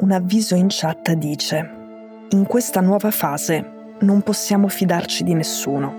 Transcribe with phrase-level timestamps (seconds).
[0.00, 1.70] Un avviso in chat dice,
[2.30, 5.92] in questa nuova fase non possiamo fidarci di nessuno.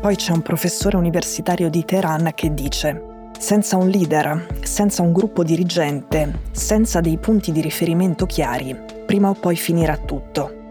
[0.00, 5.44] Poi c'è un professore universitario di Teheran che dice, senza un leader, senza un gruppo
[5.44, 10.68] dirigente, senza dei punti di riferimento chiari, prima o poi finirà tutto.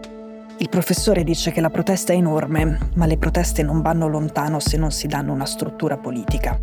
[0.56, 4.76] Il professore dice che la protesta è enorme, ma le proteste non vanno lontano se
[4.76, 6.58] non si danno una struttura politica.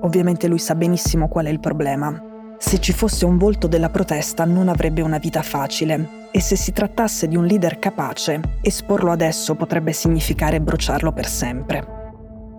[0.00, 2.35] Ovviamente lui sa benissimo qual è il problema.
[2.58, 6.72] Se ci fosse un volto della protesta non avrebbe una vita facile e se si
[6.72, 11.94] trattasse di un leader capace, esporlo adesso potrebbe significare bruciarlo per sempre.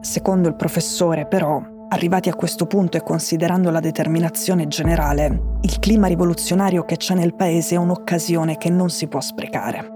[0.01, 6.07] Secondo il professore, però, Arrivati a questo punto e considerando la determinazione generale, il clima
[6.07, 9.89] rivoluzionario che c'è nel paese è un'occasione che non si può sprecare.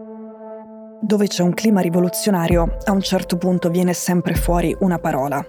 [1.02, 5.46] Dove c'è un clima rivoluzionario, a un certo punto viene sempre fuori una parola.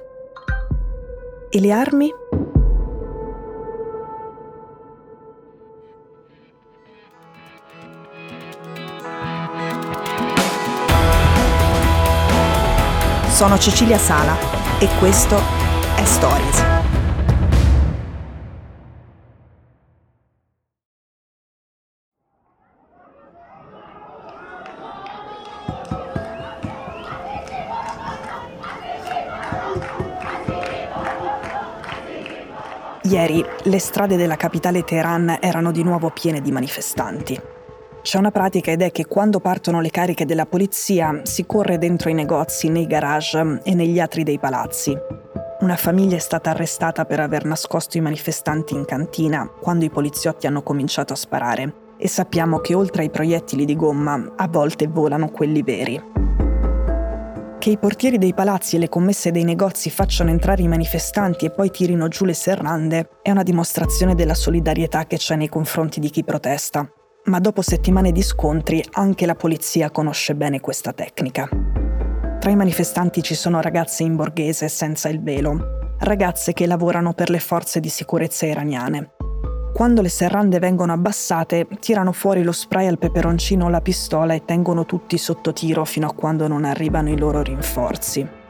[1.48, 2.10] E le armi?
[13.42, 14.36] Sono Cecilia Sala
[14.78, 15.36] e questo
[15.96, 16.64] è Stories.
[33.02, 37.51] Ieri le strade della capitale Teheran erano di nuovo piene di manifestanti.
[38.02, 42.10] C'è una pratica ed è che quando partono le cariche della polizia si corre dentro
[42.10, 44.92] i negozi, nei garage e negli atri dei palazzi.
[45.60, 50.48] Una famiglia è stata arrestata per aver nascosto i manifestanti in cantina quando i poliziotti
[50.48, 55.30] hanno cominciato a sparare e sappiamo che oltre ai proiettili di gomma a volte volano
[55.30, 56.02] quelli veri.
[57.56, 61.52] Che i portieri dei palazzi e le commesse dei negozi facciano entrare i manifestanti e
[61.52, 66.10] poi tirino giù le serrande è una dimostrazione della solidarietà che c'è nei confronti di
[66.10, 66.92] chi protesta.
[67.24, 71.48] Ma dopo settimane di scontri anche la polizia conosce bene questa tecnica.
[72.40, 77.30] Tra i manifestanti ci sono ragazze in borghese senza il velo, ragazze che lavorano per
[77.30, 79.12] le forze di sicurezza iraniane.
[79.72, 84.44] Quando le serrande vengono abbassate, tirano fuori lo spray al peperoncino o la pistola e
[84.44, 88.40] tengono tutti sotto tiro fino a quando non arrivano i loro rinforzi.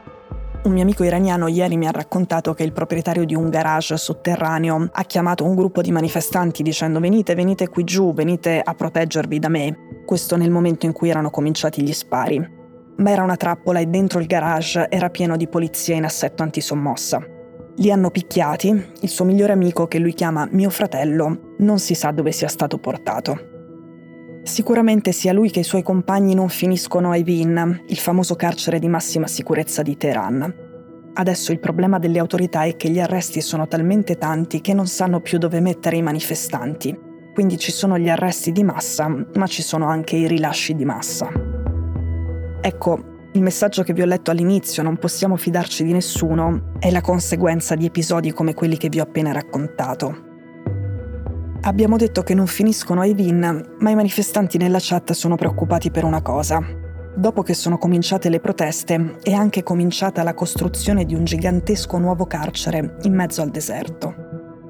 [0.63, 4.89] Un mio amico iraniano ieri mi ha raccontato che il proprietario di un garage sotterraneo
[4.91, 9.49] ha chiamato un gruppo di manifestanti dicendo venite, venite qui giù, venite a proteggervi da
[9.49, 9.77] me.
[10.05, 12.61] Questo nel momento in cui erano cominciati gli spari
[12.95, 17.25] ma era una trappola e dentro il garage era pieno di polizia in assetto antisommossa.
[17.77, 22.11] Li hanno picchiati, il suo migliore amico, che lui chiama mio fratello, non si sa
[22.11, 23.52] dove sia stato portato.
[24.43, 28.89] Sicuramente sia lui che i suoi compagni non finiscono a Evin, il famoso carcere di
[28.89, 30.53] massima sicurezza di Teheran.
[31.13, 35.21] Adesso il problema delle autorità è che gli arresti sono talmente tanti che non sanno
[35.21, 36.97] più dove mettere i manifestanti.
[37.33, 41.31] Quindi ci sono gli arresti di massa, ma ci sono anche i rilasci di massa.
[42.59, 47.01] Ecco, il messaggio che vi ho letto all'inizio, non possiamo fidarci di nessuno, è la
[47.01, 50.32] conseguenza di episodi come quelli che vi ho appena raccontato.
[51.65, 56.03] Abbiamo detto che non finiscono a Evin, ma i manifestanti nella chat sono preoccupati per
[56.03, 56.61] una cosa.
[57.15, 62.25] Dopo che sono cominciate le proteste, è anche cominciata la costruzione di un gigantesco nuovo
[62.25, 64.13] carcere in mezzo al deserto.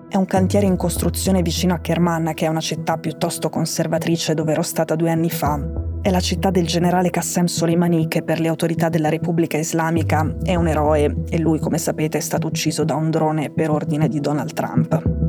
[0.07, 4.51] È un cantiere in costruzione vicino a Kerman, che è una città piuttosto conservatrice dove
[4.51, 5.59] ero stata due anni fa,
[6.03, 10.53] è la città del generale Qassem Soleimani che per le autorità della Repubblica Islamica è
[10.53, 14.19] un eroe e lui, come sapete, è stato ucciso da un drone per ordine di
[14.19, 15.22] Donald Trump.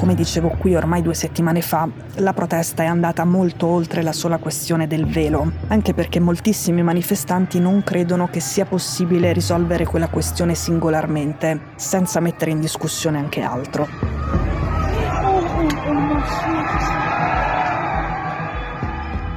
[0.00, 4.38] Come dicevo qui ormai due settimane fa, la protesta è andata molto oltre la sola
[4.38, 10.54] questione del velo, anche perché moltissimi manifestanti non credono che sia possibile risolvere quella questione
[10.54, 13.86] singolarmente, senza mettere in discussione anche altro.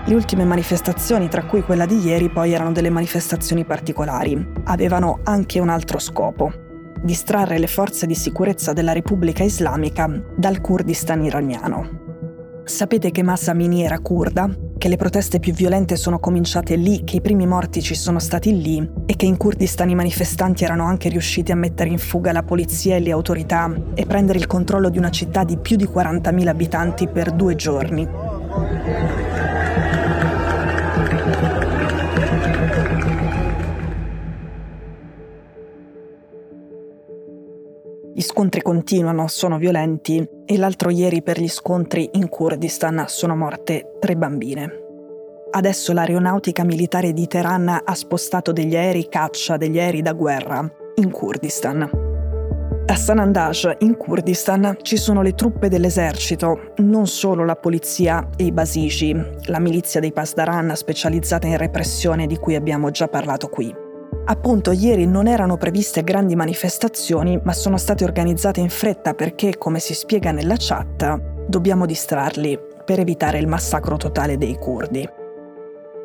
[0.05, 4.53] Le ultime manifestazioni, tra cui quella di ieri, poi erano delle manifestazioni particolari.
[4.63, 6.62] Avevano anche un altro scopo,
[7.03, 12.01] distrarre le forze di sicurezza della Repubblica Islamica dal Kurdistan iraniano.
[12.65, 17.17] Sapete che Massa Mini era kurda, che le proteste più violente sono cominciate lì, che
[17.17, 21.09] i primi morti ci sono stati lì e che in Kurdistan i manifestanti erano anche
[21.09, 24.97] riusciti a mettere in fuga la polizia e le autorità e prendere il controllo di
[24.97, 28.07] una città di più di 40.000 abitanti per due giorni.
[38.15, 43.97] Gli scontri continuano, sono violenti e l'altro ieri per gli scontri in Kurdistan sono morte
[43.99, 44.71] tre bambine.
[45.49, 50.63] Adesso l'aeronautica militare di Teheran ha spostato degli aerei caccia, degli aerei da guerra,
[50.95, 51.89] in Kurdistan.
[52.85, 58.51] A Sanandaj, in Kurdistan, ci sono le truppe dell'esercito, non solo la polizia e i
[58.51, 59.15] basiji,
[59.45, 63.82] la milizia dei Pasdaran specializzata in repressione di cui abbiamo già parlato qui.
[64.25, 69.79] Appunto, ieri non erano previste grandi manifestazioni, ma sono state organizzate in fretta perché, come
[69.79, 75.07] si spiega nella chat, dobbiamo distrarli per evitare il massacro totale dei curdi.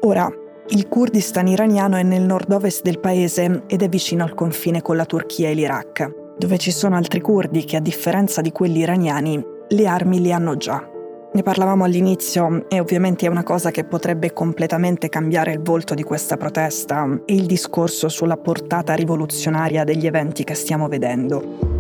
[0.01, 0.31] Ora,
[0.71, 5.07] il Kurdistan iraniano è nel nord-ovest del paese ed è vicino al confine con la
[5.07, 9.87] Turchia e l'Iraq dove ci sono altri curdi che a differenza di quelli iraniani le
[9.87, 10.89] armi le hanno già.
[11.31, 16.03] Ne parlavamo all'inizio e ovviamente è una cosa che potrebbe completamente cambiare il volto di
[16.03, 21.77] questa protesta e il discorso sulla portata rivoluzionaria degli eventi che stiamo vedendo.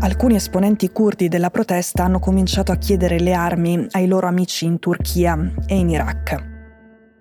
[0.00, 4.78] Alcuni esponenti curdi della protesta hanno cominciato a chiedere le armi ai loro amici in
[4.78, 6.54] Turchia e in Iraq.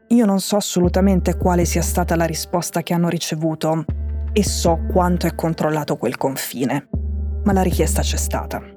[0.09, 3.85] Io non so assolutamente quale sia stata la risposta che hanno ricevuto,
[4.31, 6.87] e so quanto è controllato quel confine,
[7.43, 8.74] ma la richiesta c'è stata.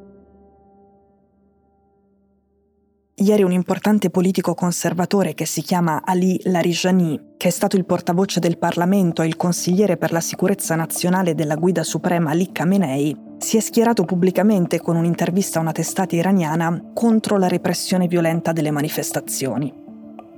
[3.20, 8.38] Ieri un importante politico conservatore che si chiama Ali Larijani, che è stato il portavoce
[8.38, 13.56] del Parlamento e il consigliere per la sicurezza nazionale della guida suprema Ali Khamenei, si
[13.56, 19.74] è schierato pubblicamente con un'intervista a una testata iraniana contro la repressione violenta delle manifestazioni.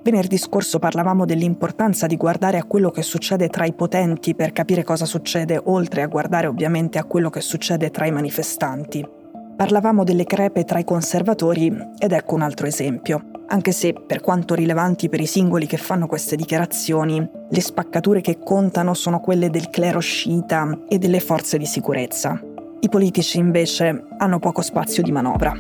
[0.02, 4.84] Venerdì scorso parlavamo dell'importanza di guardare a quello che succede tra i potenti per capire
[4.84, 9.18] cosa succede, oltre a guardare ovviamente a quello che succede tra i manifestanti.
[9.60, 11.66] Parlavamo delle crepe tra i conservatori
[11.98, 13.26] ed ecco un altro esempio.
[13.48, 18.38] Anche se, per quanto rilevanti per i singoli che fanno queste dichiarazioni, le spaccature che
[18.38, 22.40] contano sono quelle del clero sciita e delle forze di sicurezza.
[22.80, 25.52] I politici invece hanno poco spazio di manovra.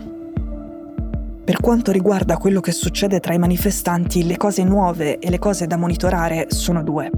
[1.44, 5.66] Per quanto riguarda quello che succede tra i manifestanti, le cose nuove e le cose
[5.66, 7.10] da monitorare sono due.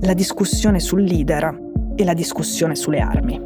[0.00, 1.60] La discussione sul leader
[1.94, 3.45] e la discussione sulle armi.